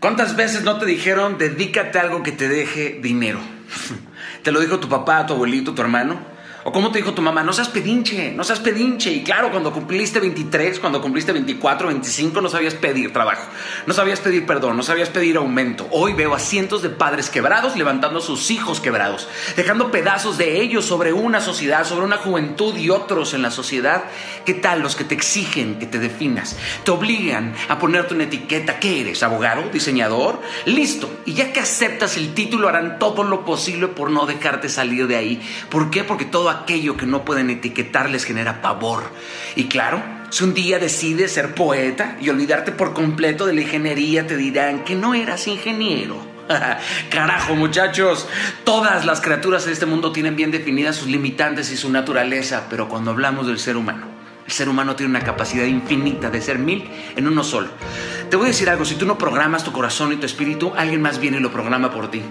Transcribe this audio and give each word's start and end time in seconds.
¿Cuántas 0.00 0.34
veces 0.34 0.62
no 0.62 0.78
te 0.78 0.86
dijeron 0.86 1.36
dedícate 1.36 1.98
a 1.98 2.02
algo 2.02 2.22
que 2.22 2.32
te 2.32 2.48
deje 2.48 2.98
dinero? 3.02 3.38
¿Te 4.42 4.50
lo 4.50 4.60
dijo 4.60 4.80
tu 4.80 4.88
papá, 4.88 5.26
tu 5.26 5.34
abuelito, 5.34 5.74
tu 5.74 5.82
hermano? 5.82 6.18
O 6.70 6.72
como 6.72 6.92
te 6.92 6.98
dijo 6.98 7.14
tu 7.14 7.20
mamá, 7.20 7.42
no 7.42 7.52
seas 7.52 7.68
pedinche, 7.68 8.30
no 8.30 8.44
seas 8.44 8.60
pedinche. 8.60 9.10
Y 9.10 9.24
claro, 9.24 9.50
cuando 9.50 9.72
cumpliste 9.72 10.20
23, 10.20 10.78
cuando 10.78 11.02
cumpliste 11.02 11.32
24, 11.32 11.88
25, 11.88 12.40
no 12.40 12.48
sabías 12.48 12.74
pedir 12.74 13.12
trabajo, 13.12 13.42
no 13.86 13.92
sabías 13.92 14.20
pedir 14.20 14.46
perdón, 14.46 14.76
no 14.76 14.84
sabías 14.84 15.08
pedir 15.08 15.36
aumento. 15.36 15.88
Hoy 15.90 16.12
veo 16.12 16.32
a 16.32 16.38
cientos 16.38 16.80
de 16.82 16.90
padres 16.90 17.28
quebrados 17.28 17.74
levantando 17.74 18.20
a 18.20 18.22
sus 18.22 18.52
hijos 18.52 18.78
quebrados, 18.78 19.26
dejando 19.56 19.90
pedazos 19.90 20.38
de 20.38 20.60
ellos 20.62 20.84
sobre 20.84 21.12
una 21.12 21.40
sociedad, 21.40 21.84
sobre 21.84 22.04
una 22.04 22.18
juventud 22.18 22.76
y 22.76 22.90
otros 22.90 23.34
en 23.34 23.42
la 23.42 23.50
sociedad. 23.50 24.04
¿Qué 24.44 24.54
tal 24.54 24.78
los 24.78 24.94
que 24.94 25.02
te 25.02 25.16
exigen 25.16 25.80
que 25.80 25.86
te 25.86 25.98
definas? 25.98 26.56
Te 26.84 26.92
obligan 26.92 27.52
a 27.68 27.80
ponerte 27.80 28.14
una 28.14 28.24
etiqueta. 28.24 28.78
¿Qué 28.78 29.00
eres? 29.00 29.24
¿Abogado? 29.24 29.64
¿Diseñador? 29.72 30.40
Listo. 30.66 31.10
Y 31.26 31.34
ya 31.34 31.52
que 31.52 31.58
aceptas 31.58 32.16
el 32.16 32.32
título, 32.32 32.68
harán 32.68 33.00
todo 33.00 33.24
lo 33.24 33.44
posible 33.44 33.88
por 33.88 34.12
no 34.12 34.24
dejarte 34.24 34.68
salir 34.68 35.08
de 35.08 35.16
ahí. 35.16 35.42
¿Por 35.68 35.90
qué? 35.90 36.04
Porque 36.04 36.26
todo 36.26 36.59
aquello 36.62 36.96
que 36.96 37.06
no 37.06 37.24
pueden 37.24 37.50
etiquetar 37.50 38.10
les 38.10 38.24
genera 38.24 38.62
pavor. 38.62 39.04
Y 39.56 39.64
claro, 39.64 40.02
si 40.30 40.44
un 40.44 40.54
día 40.54 40.78
decides 40.78 41.32
ser 41.32 41.54
poeta 41.54 42.16
y 42.20 42.28
olvidarte 42.28 42.72
por 42.72 42.94
completo 42.94 43.46
de 43.46 43.54
la 43.54 43.62
ingeniería, 43.62 44.26
te 44.26 44.36
dirán 44.36 44.84
que 44.84 44.94
no 44.94 45.14
eras 45.14 45.46
ingeniero. 45.48 46.30
Carajo, 47.10 47.54
muchachos, 47.54 48.28
todas 48.64 49.04
las 49.04 49.20
criaturas 49.20 49.66
de 49.66 49.72
este 49.72 49.86
mundo 49.86 50.12
tienen 50.12 50.36
bien 50.36 50.50
definidas 50.50 50.96
sus 50.96 51.08
limitantes 51.08 51.70
y 51.72 51.76
su 51.76 51.90
naturaleza, 51.90 52.66
pero 52.70 52.88
cuando 52.88 53.10
hablamos 53.10 53.46
del 53.46 53.58
ser 53.58 53.76
humano, 53.76 54.06
el 54.46 54.52
ser 54.52 54.68
humano 54.68 54.96
tiene 54.96 55.10
una 55.10 55.24
capacidad 55.24 55.64
infinita 55.64 56.30
de 56.30 56.40
ser 56.40 56.58
mil 56.58 56.88
en 57.16 57.26
uno 57.26 57.44
solo. 57.44 57.68
Te 58.28 58.36
voy 58.36 58.46
a 58.46 58.48
decir 58.48 58.70
algo, 58.70 58.84
si 58.84 58.94
tú 58.94 59.06
no 59.06 59.18
programas 59.18 59.64
tu 59.64 59.72
corazón 59.72 60.12
y 60.12 60.16
tu 60.16 60.26
espíritu, 60.26 60.72
alguien 60.76 61.02
más 61.02 61.20
viene 61.20 61.38
y 61.38 61.40
lo 61.40 61.52
programa 61.52 61.90
por 61.90 62.10
ti. 62.10 62.22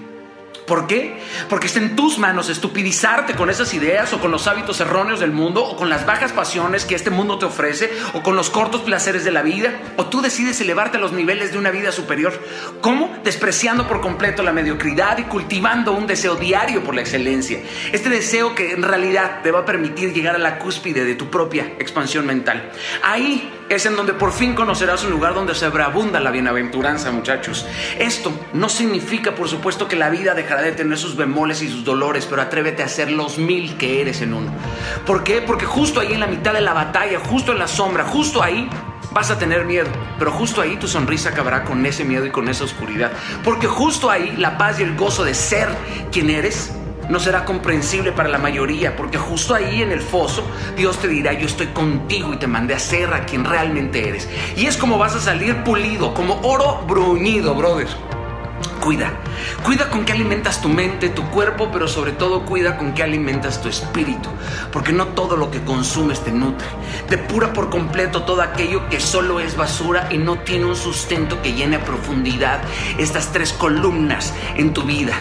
¿Por 0.69 0.85
qué? 0.85 1.17
Porque 1.49 1.65
está 1.65 1.79
en 1.79 1.95
tus 1.95 2.19
manos 2.19 2.47
estupidizarte 2.47 3.33
con 3.33 3.49
esas 3.49 3.73
ideas 3.73 4.13
o 4.13 4.19
con 4.19 4.29
los 4.29 4.45
hábitos 4.45 4.79
erróneos 4.79 5.19
del 5.19 5.31
mundo 5.31 5.65
o 5.65 5.75
con 5.75 5.89
las 5.89 6.05
bajas 6.05 6.31
pasiones 6.31 6.85
que 6.85 6.93
este 6.93 7.09
mundo 7.09 7.39
te 7.39 7.47
ofrece 7.47 7.91
o 8.13 8.21
con 8.21 8.35
los 8.35 8.51
cortos 8.51 8.81
placeres 8.81 9.25
de 9.25 9.31
la 9.31 9.41
vida 9.41 9.73
o 9.97 10.05
tú 10.05 10.21
decides 10.21 10.61
elevarte 10.61 10.97
a 10.97 10.99
los 10.99 11.11
niveles 11.11 11.51
de 11.51 11.57
una 11.57 11.71
vida 11.71 11.91
superior. 11.91 12.39
¿Cómo? 12.81 13.17
Despreciando 13.23 13.87
por 13.87 13.99
completo 13.99 14.43
la 14.43 14.53
mediocridad 14.53 15.17
y 15.17 15.23
cultivando 15.23 15.91
un 15.93 16.05
deseo 16.05 16.35
diario 16.35 16.83
por 16.83 16.93
la 16.93 17.01
excelencia. 17.01 17.59
Este 17.91 18.09
deseo 18.09 18.53
que 18.53 18.73
en 18.73 18.83
realidad 18.83 19.41
te 19.41 19.49
va 19.49 19.61
a 19.61 19.65
permitir 19.65 20.13
llegar 20.13 20.35
a 20.35 20.39
la 20.39 20.59
cúspide 20.59 21.03
de 21.03 21.15
tu 21.15 21.31
propia 21.31 21.63
expansión 21.79 22.27
mental. 22.27 22.71
Ahí 23.01 23.51
es 23.69 23.85
en 23.85 23.95
donde 23.95 24.13
por 24.13 24.33
fin 24.33 24.55
conocerás 24.55 25.03
un 25.03 25.11
lugar 25.11 25.33
donde 25.33 25.53
se 25.55 25.65
abunda 25.65 26.19
la 26.19 26.31
bienaventuranza, 26.31 27.11
muchachos. 27.11 27.65
Esto 27.99 28.33
no 28.53 28.67
significa, 28.67 29.35
por 29.35 29.47
supuesto, 29.47 29.87
que 29.87 29.95
la 29.95 30.09
vida 30.09 30.33
dejará 30.33 30.61
de 30.61 30.71
tener 30.71 30.97
sus 30.97 31.15
bemoles 31.15 31.61
y 31.61 31.69
sus 31.69 31.85
dolores, 31.85 32.25
pero 32.25 32.41
atrévete 32.41 32.83
a 32.83 32.87
ser 32.87 33.11
los 33.11 33.37
mil 33.37 33.77
que 33.77 34.01
eres 34.01 34.21
en 34.21 34.33
uno. 34.33 34.51
¿Por 35.05 35.23
qué? 35.23 35.41
Porque 35.41 35.65
justo 35.65 35.99
ahí 35.99 36.13
en 36.13 36.19
la 36.19 36.27
mitad 36.27 36.53
de 36.53 36.61
la 36.61 36.73
batalla, 36.73 37.19
justo 37.19 37.51
en 37.51 37.59
la 37.59 37.67
sombra, 37.67 38.03
justo 38.03 38.41
ahí 38.41 38.67
vas 39.11 39.31
a 39.31 39.37
tener 39.37 39.65
miedo, 39.65 39.89
pero 40.17 40.31
justo 40.31 40.61
ahí 40.61 40.77
tu 40.77 40.87
sonrisa 40.87 41.29
acabará 41.29 41.63
con 41.63 41.85
ese 41.85 42.03
miedo 42.03 42.25
y 42.25 42.31
con 42.31 42.49
esa 42.49 42.63
oscuridad. 42.63 43.11
Porque 43.43 43.67
justo 43.67 44.09
ahí 44.09 44.35
la 44.37 44.57
paz 44.57 44.79
y 44.79 44.83
el 44.83 44.95
gozo 44.95 45.23
de 45.23 45.33
ser 45.33 45.69
quien 46.11 46.29
eres 46.29 46.73
no 47.09 47.19
será 47.19 47.43
comprensible 47.43 48.11
para 48.11 48.29
la 48.29 48.37
mayoría, 48.37 48.95
porque 48.95 49.17
justo 49.17 49.55
ahí 49.55 49.81
en 49.81 49.91
el 49.91 50.01
foso 50.01 50.43
Dios 50.77 50.99
te 50.99 51.07
dirá, 51.07 51.33
yo 51.33 51.47
estoy 51.47 51.67
contigo 51.67 52.33
y 52.33 52.37
te 52.37 52.47
mandé 52.47 52.75
a 52.75 52.79
ser 52.79 53.13
a 53.13 53.25
quien 53.25 53.43
realmente 53.43 54.07
eres. 54.07 54.29
Y 54.55 54.67
es 54.67 54.77
como 54.77 54.97
vas 54.97 55.15
a 55.15 55.19
salir 55.19 55.63
pulido, 55.63 56.13
como 56.13 56.39
oro 56.43 56.83
bruñido, 56.87 57.55
brother. 57.55 57.87
Cuida, 58.81 59.11
cuida 59.63 59.89
con 59.89 60.05
qué 60.05 60.13
alimentas 60.13 60.61
tu 60.61 60.69
mente, 60.69 61.09
tu 61.09 61.23
cuerpo, 61.31 61.69
pero 61.71 61.87
sobre 61.87 62.13
todo 62.13 62.45
cuida 62.45 62.77
con 62.77 62.93
qué 62.93 63.03
alimentas 63.03 63.61
tu 63.61 63.67
espíritu, 63.67 64.29
porque 64.71 64.93
no 64.93 65.07
todo 65.07 65.35
lo 65.35 65.51
que 65.51 65.61
consumes 65.61 66.21
te 66.21 66.31
nutre. 66.31 66.67
Depura 67.09 67.51
por 67.51 67.69
completo 67.69 68.23
todo 68.23 68.41
aquello 68.41 68.87
que 68.87 69.01
solo 69.01 69.41
es 69.41 69.57
basura 69.57 70.07
y 70.11 70.17
no 70.17 70.39
tiene 70.39 70.65
un 70.65 70.77
sustento 70.77 71.41
que 71.41 71.53
llene 71.53 71.75
a 71.75 71.83
profundidad 71.83 72.61
estas 72.97 73.33
tres 73.33 73.51
columnas 73.51 74.33
en 74.55 74.73
tu 74.73 74.83
vida. 74.83 75.13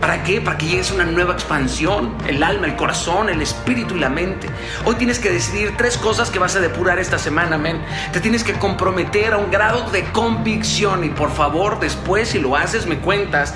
¿Para 0.00 0.22
qué? 0.22 0.40
Para 0.40 0.58
que 0.58 0.66
llegues 0.66 0.90
a 0.90 0.94
una 0.94 1.04
nueva 1.04 1.32
expansión, 1.32 2.14
el 2.26 2.42
alma, 2.42 2.66
el 2.66 2.76
corazón, 2.76 3.28
el 3.28 3.40
espíritu 3.40 3.96
y 3.96 4.00
la 4.00 4.10
mente. 4.10 4.48
Hoy 4.84 4.96
tienes 4.96 5.18
que 5.18 5.30
decidir 5.30 5.76
tres 5.76 5.96
cosas 5.96 6.30
que 6.30 6.38
vas 6.38 6.56
a 6.56 6.60
depurar 6.60 6.98
esta 6.98 7.18
semana, 7.18 7.56
amén. 7.56 7.80
Te 8.12 8.20
tienes 8.20 8.44
que 8.44 8.52
comprometer 8.54 9.32
a 9.32 9.38
un 9.38 9.50
grado 9.50 9.90
de 9.90 10.04
convicción 10.12 11.04
y 11.04 11.08
por 11.08 11.30
favor 11.30 11.80
después 11.80 12.28
si 12.28 12.38
lo 12.38 12.56
haces 12.56 12.86
me 12.86 12.98
cuentas 12.98 13.54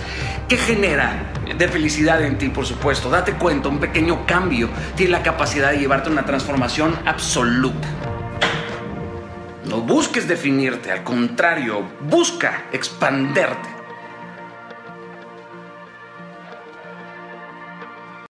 qué 0.49 0.57
genera 0.57 1.33
de 1.57 1.69
felicidad 1.69 2.23
en 2.23 2.39
ti, 2.39 2.49
por 2.49 2.67
supuesto. 2.67 3.11
Date 3.11 3.35
cuenta, 3.35 3.69
un 3.69 3.79
pequeño 3.79 4.25
cambio 4.27 4.69
tiene 4.97 5.13
la 5.13 5.23
capacidad 5.23 5.71
de 5.71 5.79
llevarte 5.79 6.09
a 6.09 6.13
una 6.13 6.25
transformación 6.25 6.97
absoluta. 7.05 7.89
No 9.67 9.83
busques 9.83 10.27
definirte, 10.27 10.91
al 10.91 11.05
contrario, 11.05 11.83
busca 12.01 12.65
expanderte 12.73 13.78